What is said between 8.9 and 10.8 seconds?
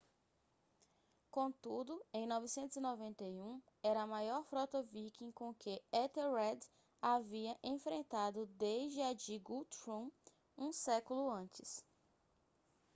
a de guthrum um